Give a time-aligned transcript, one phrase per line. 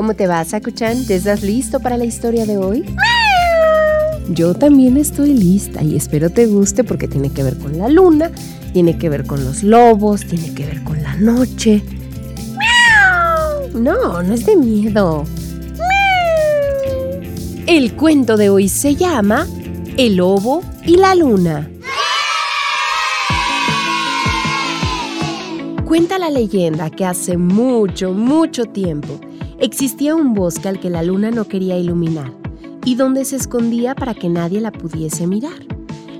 [0.00, 1.04] ¿Cómo te va, Sakuchan?
[1.04, 2.86] ¿Te estás listo para la historia de hoy?
[4.30, 8.30] Yo también estoy lista y espero te guste porque tiene que ver con la luna,
[8.72, 11.82] tiene que ver con los lobos, tiene que ver con la noche.
[13.74, 15.26] No, no es de miedo.
[17.66, 19.46] El cuento de hoy se llama
[19.98, 21.70] El lobo y la luna.
[25.84, 29.20] Cuenta la leyenda que hace mucho, mucho tiempo
[29.60, 32.32] Existía un bosque al que la luna no quería iluminar
[32.86, 35.66] y donde se escondía para que nadie la pudiese mirar.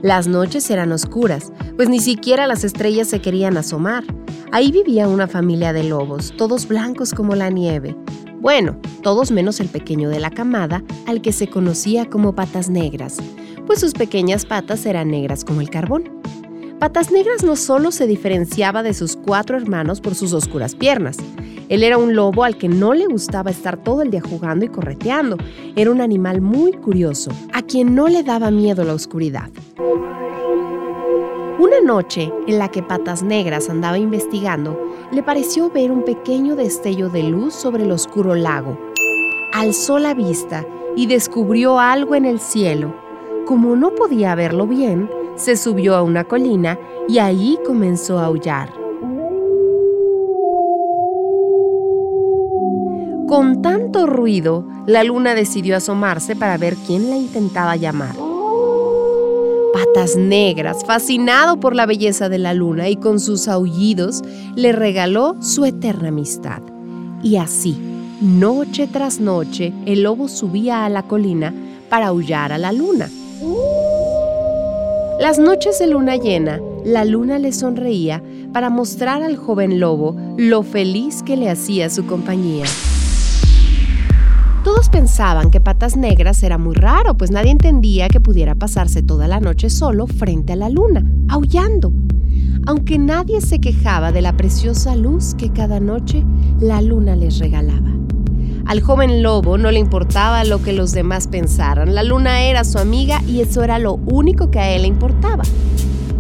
[0.02, 4.05] Las noches eran oscuras, pues ni siquiera las estrellas se querían asomar.
[4.52, 7.97] Ahí vivía una familia de lobos, todos blancos como la nieve.
[8.42, 13.16] Bueno, todos menos el pequeño de la camada, al que se conocía como patas negras,
[13.66, 16.20] pues sus pequeñas patas eran negras como el carbón.
[16.80, 21.19] Patas Negras no solo se diferenciaba de sus cuatro hermanos por sus oscuras piernas,
[21.70, 24.68] él era un lobo al que no le gustaba estar todo el día jugando y
[24.68, 25.36] correteando.
[25.76, 29.48] Era un animal muy curioso, a quien no le daba miedo la oscuridad.
[31.60, 34.76] Una noche en la que Patas Negras andaba investigando,
[35.12, 38.76] le pareció ver un pequeño destello de luz sobre el oscuro lago.
[39.52, 42.92] Alzó la vista y descubrió algo en el cielo.
[43.46, 48.79] Como no podía verlo bien, se subió a una colina y ahí comenzó a aullar.
[53.30, 58.16] Con tanto ruido, la luna decidió asomarse para ver quién la intentaba llamar.
[59.72, 64.22] Patas Negras, fascinado por la belleza de la luna y con sus aullidos,
[64.56, 66.60] le regaló su eterna amistad.
[67.22, 67.78] Y así,
[68.20, 71.54] noche tras noche, el lobo subía a la colina
[71.88, 73.08] para aullar a la luna.
[75.20, 80.64] Las noches de luna llena, la luna le sonreía para mostrar al joven lobo lo
[80.64, 82.64] feliz que le hacía su compañía.
[84.65, 89.26] Todos pensaban que Patas Negras era muy raro, pues nadie entendía que pudiera pasarse toda
[89.26, 91.94] la noche solo frente a la luna, aullando.
[92.66, 96.26] Aunque nadie se quejaba de la preciosa luz que cada noche
[96.60, 97.88] la luna les regalaba.
[98.66, 102.76] Al joven lobo no le importaba lo que los demás pensaran, la luna era su
[102.76, 105.43] amiga y eso era lo único que a él le importaba.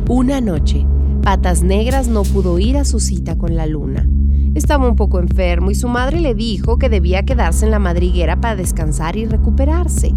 [0.08, 0.86] Una noche,
[1.22, 4.08] Patas Negras no pudo ir a su cita con la luna.
[4.54, 8.40] Estaba un poco enfermo y su madre le dijo que debía quedarse en la madriguera
[8.40, 10.12] para descansar y recuperarse.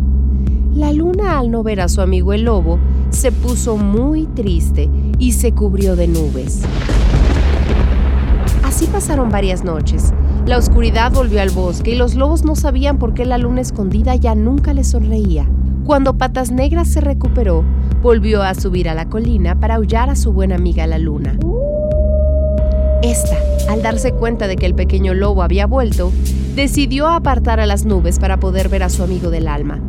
[0.74, 2.80] La luna, al no ver a su amigo el lobo,
[3.12, 4.90] se puso muy triste
[5.20, 6.64] y se cubrió de nubes.
[8.64, 10.14] Así pasaron varias noches.
[10.48, 14.16] La oscuridad volvió al bosque y los lobos no sabían por qué la luna escondida
[14.16, 15.48] ya nunca les sonreía.
[15.86, 17.64] Cuando Patas Negras se recuperó,
[18.02, 21.38] volvió a subir a la colina para aullar a su buena amiga la luna.
[23.04, 23.38] Esta,
[23.68, 26.14] al darse cuenta de que el pequeño lobo había vuelto,
[26.56, 29.82] decidió apartar a las nubes para poder ver a su amigo del alma.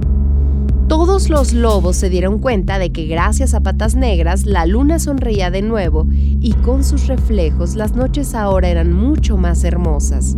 [0.88, 5.52] Todos los lobos se dieron cuenta de que gracias a patas negras la luna sonreía
[5.52, 10.36] de nuevo y con sus reflejos las noches ahora eran mucho más hermosas.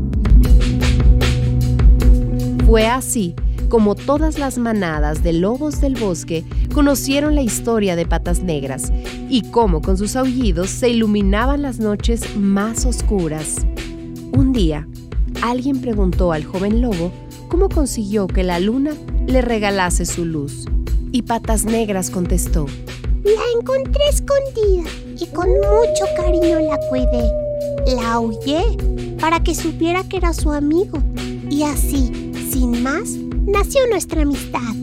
[2.67, 3.35] Fue así
[3.77, 8.91] como todas las manadas de lobos del bosque conocieron la historia de Patas Negras
[9.29, 13.67] y cómo con sus aullidos se iluminaban las noches más oscuras.
[14.33, 14.89] Un día,
[15.43, 17.13] alguien preguntó al joven lobo
[17.49, 18.93] cómo consiguió que la luna
[19.27, 20.65] le regalase su luz.
[21.13, 22.65] Y Patas Negras contestó,
[23.25, 24.89] La encontré escondida
[25.21, 27.31] y con mucho cariño la cuidé.
[27.95, 28.63] La aullé
[29.21, 30.97] para que supiera que era su amigo
[31.51, 34.75] y así, sin más, nació nuestra amistad.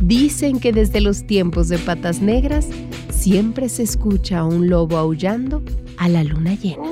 [0.00, 2.66] Dicen que desde los tiempos de patas negras
[3.10, 5.62] siempre se escucha a un lobo aullando
[5.96, 6.82] a la luna llena.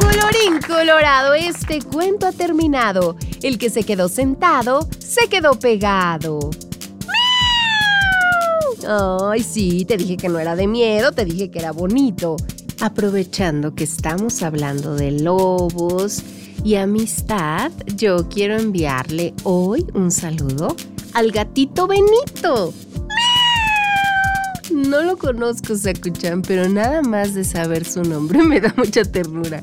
[0.00, 3.16] Colorín colorado, este cuento ha terminado.
[3.42, 6.50] El que se quedó sentado, se quedó pegado.
[8.86, 12.36] Ay, sí, te dije que no era de miedo, te dije que era bonito.
[12.80, 16.22] Aprovechando que estamos hablando de lobos,
[16.64, 20.74] y amistad, yo quiero enviarle hoy un saludo
[21.14, 22.72] al gatito Benito.
[24.70, 29.62] no lo conozco, Sakuchan, pero nada más de saber su nombre me da mucha ternura.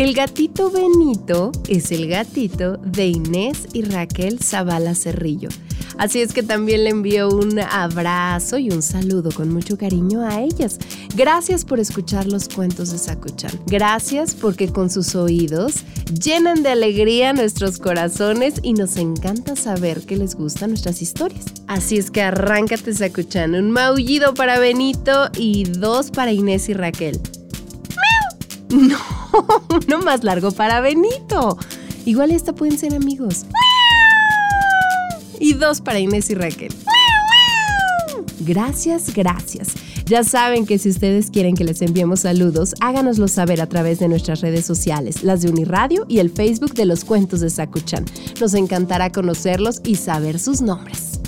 [0.00, 5.50] El gatito Benito es el gatito de Inés y Raquel Zavala Cerrillo.
[5.98, 10.40] Así es que también le envío un abrazo y un saludo con mucho cariño a
[10.40, 10.78] ellas.
[11.14, 13.50] Gracias por escuchar los cuentos de Sakuchan.
[13.66, 15.84] Gracias porque con sus oídos
[16.18, 21.44] llenan de alegría nuestros corazones y nos encanta saber que les gustan nuestras historias.
[21.66, 27.20] Así es que arráncate Sakuchan, un maullido para Benito y dos para Inés y Raquel.
[28.76, 28.98] No,
[29.68, 31.58] uno más largo para Benito.
[32.04, 33.44] Igual esta pueden ser amigos.
[35.38, 36.72] Y dos para Inés y Raquel.
[38.40, 39.74] Gracias, gracias.
[40.06, 44.08] Ya saben que si ustedes quieren que les enviemos saludos, háganoslo saber a través de
[44.08, 48.06] nuestras redes sociales, las de Uniradio y el Facebook de los cuentos de Sakuchan.
[48.40, 51.19] Nos encantará conocerlos y saber sus nombres.